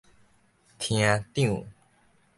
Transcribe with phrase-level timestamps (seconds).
[0.79, 1.67] 廳長